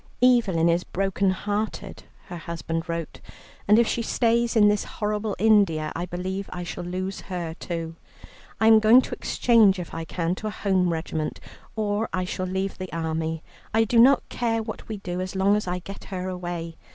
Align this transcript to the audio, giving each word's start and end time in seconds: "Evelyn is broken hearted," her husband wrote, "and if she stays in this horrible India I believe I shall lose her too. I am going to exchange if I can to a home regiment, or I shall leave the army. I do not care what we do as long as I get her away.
"Evelyn 0.23 0.67
is 0.67 0.83
broken 0.83 1.29
hearted," 1.29 2.05
her 2.25 2.37
husband 2.37 2.89
wrote, 2.89 3.21
"and 3.67 3.77
if 3.77 3.85
she 3.87 4.01
stays 4.01 4.55
in 4.55 4.67
this 4.67 4.83
horrible 4.83 5.35
India 5.37 5.91
I 5.95 6.07
believe 6.07 6.49
I 6.51 6.63
shall 6.63 6.83
lose 6.83 7.21
her 7.29 7.53
too. 7.59 7.97
I 8.59 8.65
am 8.65 8.79
going 8.79 9.03
to 9.03 9.13
exchange 9.13 9.77
if 9.77 9.93
I 9.93 10.03
can 10.05 10.33
to 10.41 10.47
a 10.47 10.49
home 10.49 10.91
regiment, 10.91 11.39
or 11.75 12.09
I 12.11 12.25
shall 12.25 12.47
leave 12.47 12.79
the 12.79 12.91
army. 12.91 13.43
I 13.75 13.83
do 13.83 13.99
not 13.99 14.27
care 14.27 14.63
what 14.63 14.87
we 14.87 14.97
do 14.97 15.21
as 15.21 15.35
long 15.35 15.55
as 15.55 15.67
I 15.67 15.77
get 15.77 16.05
her 16.05 16.27
away. 16.29 16.77